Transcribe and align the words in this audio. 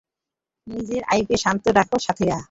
নিজেদের 0.67 1.01
স্নায়ুকে 1.01 1.35
শান্ত 1.37 1.63
রাখো, 1.77 1.97
সাথীরা! 1.99 2.37